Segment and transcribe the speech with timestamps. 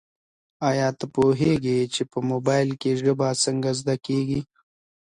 [0.69, 4.41] ایا ته پوهېږې چي په موبایل کي ژبه څنګه زده کیږي؟